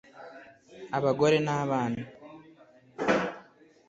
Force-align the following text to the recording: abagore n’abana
abagore 0.97 1.37
n’abana 1.45 2.01